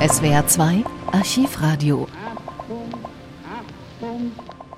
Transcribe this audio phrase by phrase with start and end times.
[0.00, 2.06] SWR 2 Archivradio.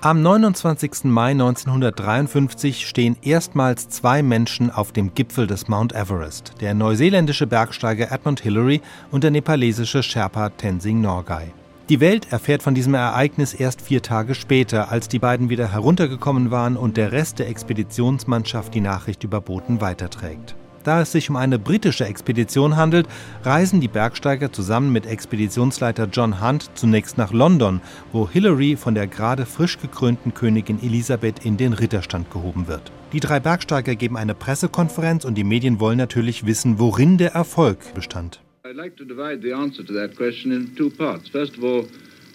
[0.00, 1.04] Am 29.
[1.04, 8.11] Mai 1953 stehen erstmals zwei Menschen auf dem Gipfel des Mount Everest, der neuseeländische Bergsteiger
[8.11, 8.80] Edmund Hillary
[9.11, 11.52] und der nepalesische Sherpa Tenzing Norgay.
[11.91, 16.50] Die Welt erfährt von diesem Ereignis erst vier Tage später, als die beiden wieder heruntergekommen
[16.50, 20.57] waren und der Rest der Expeditionsmannschaft die Nachricht über Booten weiterträgt.
[20.82, 23.06] Da es sich um eine britische Expedition handelt,
[23.42, 27.82] reisen die Bergsteiger zusammen mit Expeditionsleiter John Hunt zunächst nach London,
[28.12, 32.91] wo Hillary von der gerade frisch gekrönten Königin Elisabeth in den Ritterstand gehoben wird.
[33.12, 37.78] Die drei Bergsteiger geben eine Pressekonferenz und die Medien wollen natürlich wissen, worin der Erfolg
[37.94, 38.41] bestand.
[38.64, 41.28] I'd like to divide the answer to that question in two parts.
[41.28, 41.80] First of all,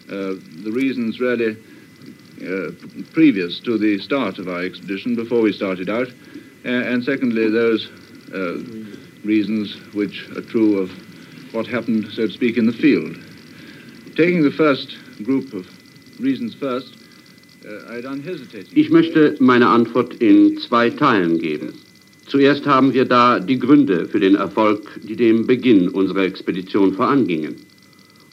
[0.09, 1.55] uh, the reasons really
[2.41, 2.71] uh,
[3.13, 6.09] previous to the start of our expedition, before we started out,
[6.65, 7.89] uh, and secondly, those
[8.33, 8.57] uh,
[9.23, 10.91] reasons which are true of
[11.53, 13.17] what happened, so to speak, in the field.
[14.15, 15.67] Taking the first group of
[16.19, 16.95] reasons first,
[17.65, 18.01] uh.
[18.75, 21.73] Ich möchte meine Antwort in zwei Teilen geben.
[22.27, 27.55] Zuerst haben wir da die Gründe für den Erfolg, die dem Beginn unserer Expedition vorangingen.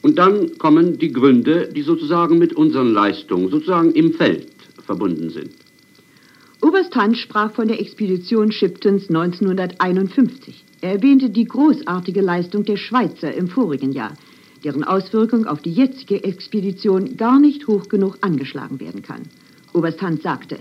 [0.03, 4.51] Und dann kommen die Gründe, die sozusagen mit unseren Leistungen, sozusagen im Feld
[4.85, 5.51] verbunden sind.
[6.63, 10.63] Oberst Hunt sprach von der Expedition Shiptons 1951.
[10.79, 14.13] Er erwähnte die großartige Leistung der Schweizer im vorigen Jahr,
[14.63, 19.23] deren Auswirkung auf die jetzige Expedition gar nicht hoch genug angeschlagen werden kann.
[19.73, 20.57] Oberst Hunt sagte,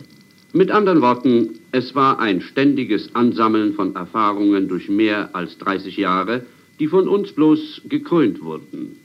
[0.53, 6.45] Mit anderen Worten, es war ein ständiges Ansammeln von Erfahrungen durch mehr als 30 Jahre,
[6.81, 8.97] die von uns bloß gekrönt wurden.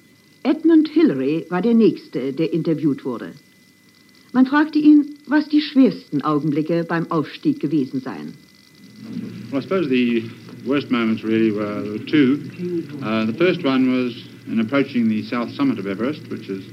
[0.42, 3.34] Edmund Hillary war der Nächste, der interviewt wurde.
[4.38, 8.36] Man fragte ihn, was die schwersten Augenblicke beim Aufstieg gewesen seien.
[9.50, 10.30] Well, I suppose the
[10.64, 12.44] worst moments really were two.
[13.02, 14.14] Uh, the first one was
[14.46, 16.64] in approaching the south summit of Everest, which is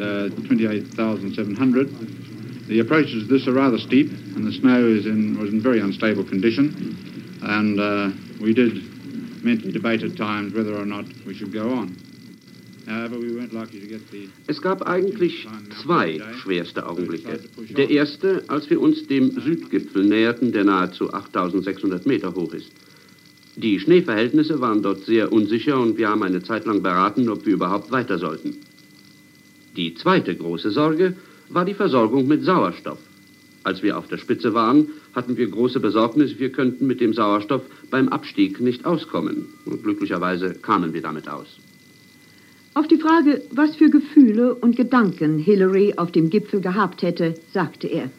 [0.00, 2.68] uh, 28,700.
[2.68, 5.80] The approaches to this are rather steep, and the snow is in, was in very
[5.80, 6.96] unstable condition.
[7.42, 8.80] And uh, we did
[9.44, 11.94] mentally debate at times whether or not we should go on.
[14.46, 15.46] Es gab eigentlich
[15.82, 17.40] zwei schwerste Augenblicke.
[17.76, 22.70] Der erste, als wir uns dem Südgipfel näherten, der nahezu 8600 Meter hoch ist.
[23.56, 27.54] Die Schneeverhältnisse waren dort sehr unsicher und wir haben eine Zeit lang beraten, ob wir
[27.54, 28.56] überhaupt weiter sollten.
[29.76, 31.16] Die zweite große Sorge
[31.48, 32.98] war die Versorgung mit Sauerstoff.
[33.62, 37.62] Als wir auf der Spitze waren, hatten wir große Besorgnis, wir könnten mit dem Sauerstoff
[37.90, 39.46] beim Abstieg nicht auskommen.
[39.66, 41.58] Und glücklicherweise kamen wir damit aus.
[42.72, 47.88] Auf die Frage, was für Gefühle und Gedanken Hillary auf dem Gipfel gehabt hätte, sagte
[47.88, 48.10] er.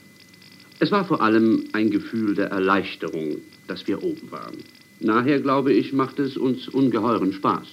[0.79, 4.57] Es war vor allem ein Gefühl der Erleichterung, dass wir oben waren.
[5.00, 7.67] Nachher, glaube ich, machte es uns ungeheuren Spaß.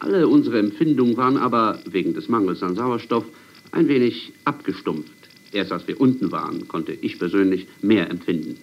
[0.00, 3.24] Alle unsere Empfindungen waren aber wegen des Mangels an Sauerstoff
[3.70, 5.12] ein wenig abgestumpft.
[5.52, 8.56] Erst als wir unten waren, konnte ich persönlich mehr empfinden.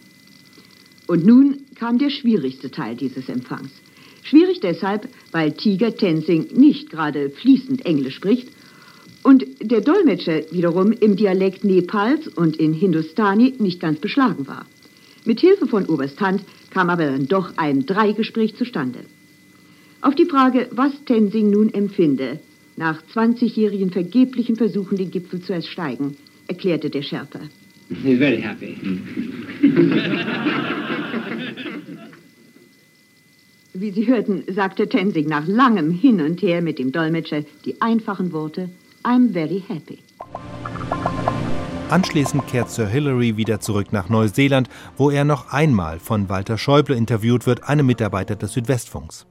[1.07, 3.71] Und nun kam der schwierigste Teil dieses Empfangs.
[4.25, 8.49] Schwierig deshalb, weil Tiger Tenzing nicht gerade fließend Englisch spricht
[9.21, 14.65] und der Dolmetscher wiederum im Dialekt Nepals und in Hindustani nicht ganz beschlagen war.
[15.25, 16.41] Mit Hilfe von Oberst Hunt
[16.71, 18.99] kam aber dann doch ein Dreigespräch zustande.
[20.01, 22.39] Auf die Frage, was Tenzing nun empfinde,
[22.77, 27.41] nach 20-jährigen vergeblichen Versuchen, den Gipfel zu ersteigen, erklärte der Sherpa.
[27.89, 28.75] He's very happy.
[33.77, 38.31] Wie Sie hörten, sagte Tenzing nach langem Hin und Her mit dem Dolmetscher die einfachen
[38.31, 38.69] Worte
[39.03, 39.99] I'm very happy.
[41.89, 46.95] Anschließend kehrt Sir Hillary wieder zurück nach Neuseeland, wo er noch einmal von Walter Schäuble
[46.95, 49.25] interviewt wird, einem Mitarbeiter des Südwestfunks.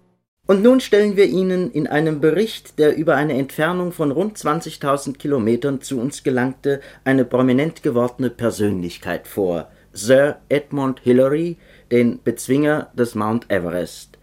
[0.46, 5.16] Und nun stellen wir Ihnen in einem Bericht, der über eine Entfernung von rund 20.000
[5.16, 11.56] Kilometern zu uns gelangte, eine prominent gewordene Persönlichkeit vor, Sir Edmund Hillary,
[11.90, 14.18] den Bezwinger des Mount Everest.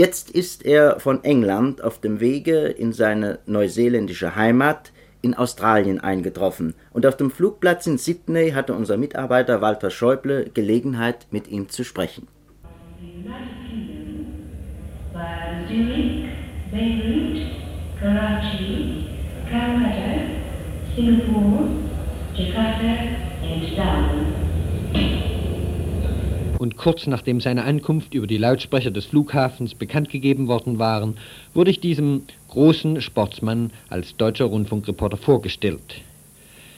[0.00, 6.72] Jetzt ist er von England auf dem Wege in seine neuseeländische Heimat in Australien eingetroffen
[6.94, 11.84] und auf dem Flugplatz in Sydney hatte unser Mitarbeiter Walter Schäuble Gelegenheit, mit ihm zu
[11.84, 12.28] sprechen.
[20.96, 21.68] Singapore,
[22.34, 22.92] Jakarta
[23.42, 24.39] and Darwin
[26.60, 31.16] und kurz nachdem seine Ankunft über die Lautsprecher des Flughafens bekannt gegeben worden waren,
[31.54, 36.02] wurde ich diesem großen Sportsmann als deutscher Rundfunkreporter vorgestellt.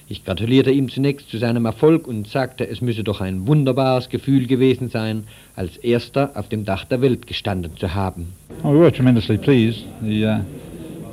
[0.08, 4.46] Ich gratulierte ihm zunächst zu seinem Erfolg und sagte, es müsse doch ein wunderbares Gefühl
[4.46, 5.24] gewesen sein,
[5.56, 8.34] als erster auf dem Dach der Welt gestanden zu haben.
[8.62, 9.84] Oh, we were tremendously pleased.
[10.00, 10.38] The, uh,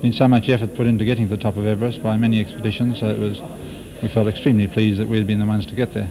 [0.03, 2.99] been so much effort put into getting to the top of Everest by many expeditions,
[2.99, 3.41] so it was,
[4.03, 6.09] we felt extremely pleased that we had been the ones to get there.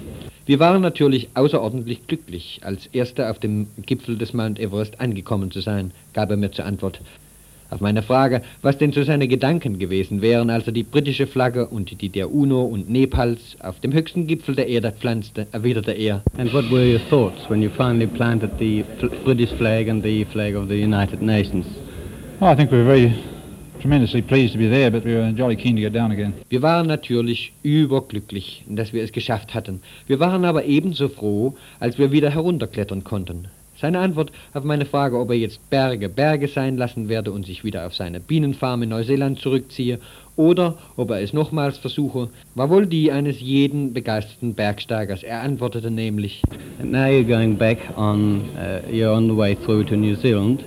[0.48, 5.60] Wir waren natürlich außerordentlich glücklich, als Erster auf dem Gipfel des Mount Everest angekommen zu
[5.60, 7.02] sein, gab er mir zur Antwort.
[7.68, 11.66] Auf meine Frage, was denn so seine Gedanken gewesen wären, als er die britische Flagge
[11.66, 16.22] und die der UNO und Nepals auf dem höchsten Gipfel der Erde pflanzte, erwiderte er.
[16.38, 18.86] And what were your thoughts when you finally planted the
[19.26, 21.66] British flag and the flag of the United Nations?
[22.40, 23.12] Oh, I think we were very
[23.80, 26.34] tremendously pleased to be there, but we were jolly keen to get down again.
[26.48, 29.80] Wir waren natürlich überglücklich, dass wir es geschafft hatten.
[30.06, 33.48] Wir waren aber ebenso froh, als wir wieder herunterklettern konnten.
[33.80, 37.62] Seine Antwort auf meine Frage, ob er jetzt Berge Berge sein lassen werde und sich
[37.62, 40.00] wieder auf seine Bienenfarm in Neuseeland zurückziehe
[40.34, 45.22] oder ob er es nochmals versuche, war wohl die eines jeden begeisterten Bergsteigers.
[45.22, 46.42] Er antwortete nämlich,
[46.80, 50.64] And now you're going back on, uh, you're on the way through to New Zealand.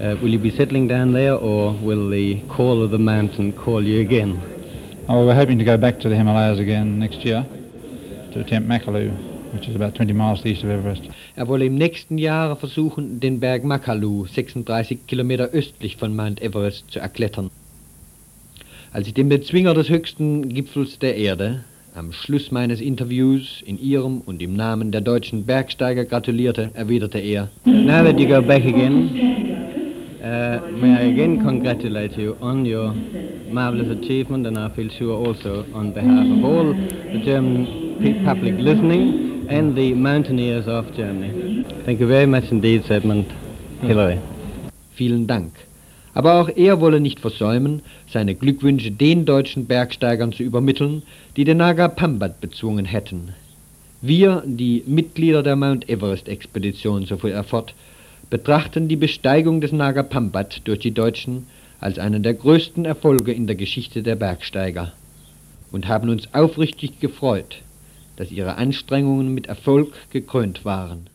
[0.00, 3.84] Uh, will you be settling down there or will the call of the mountain call
[3.84, 4.40] you again?
[5.10, 7.44] Oh, we're hoping to go back to the Himalayas again next year
[8.32, 9.12] to attempt Makalu,
[9.52, 11.02] which is about 20 miles east of Everest.
[11.36, 16.90] Er wolle im nächsten Jahr versuchen, den Berg Makalu, 36 Kilometer östlich von Mount Everest,
[16.90, 17.50] zu erklettern.
[18.94, 21.64] Als ich dem Bezwinger des höchsten Gipfels der Erde
[21.94, 27.50] am Schluss meines Interviews in Ihrem und im Namen der deutschen Bergsteiger gratulierte, erwiderte er,
[27.66, 29.29] Now that you go back again,
[30.22, 32.92] uh, may I again congratulate you on your
[33.50, 39.46] marvelous achievement and I feel sure also on behalf of all the German public listening
[39.48, 41.64] and the mountaineers of Germany.
[41.84, 43.26] Thank you very much indeed, Edmund
[43.80, 44.18] Hillary.
[44.94, 45.52] Vielen Dank.
[46.12, 47.82] Aber auch er wolle nicht versäumen,
[48.12, 51.02] seine Glückwünsche den deutschen Bergsteigern zu übermitteln,
[51.36, 53.34] die den Naga Parbat bezwungen hätten.
[54.02, 57.74] Wir, die Mitglieder der Mount Everest-Expedition, so fuhr er fort,
[58.30, 61.46] betrachten die Besteigung des Naga Parbat durch die Deutschen
[61.80, 64.92] als einen der größten Erfolge in der Geschichte der Bergsteiger
[65.72, 67.62] und haben uns aufrichtig gefreut,
[68.16, 71.08] dass ihre Anstrengungen mit Erfolg gekrönt waren.